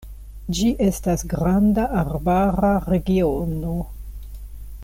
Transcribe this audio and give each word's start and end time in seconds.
Ĝi 0.59 0.69
estas 0.85 1.25
granda 1.33 1.85
arbara 2.01 2.73
regiono. 2.89 3.79